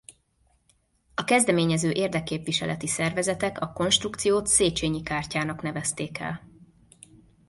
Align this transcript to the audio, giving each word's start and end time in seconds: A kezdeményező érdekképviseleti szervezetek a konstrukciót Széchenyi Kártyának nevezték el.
A 1.15 1.23
kezdeményező 1.23 1.91
érdekképviseleti 1.91 2.87
szervezetek 2.87 3.61
a 3.61 3.73
konstrukciót 3.73 4.47
Széchenyi 4.47 5.01
Kártyának 5.03 5.61
nevezték 5.61 6.17
el. 6.19 6.41